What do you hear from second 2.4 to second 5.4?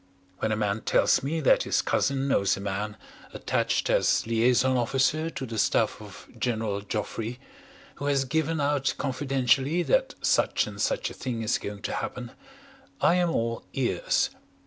a man attached as liaison officer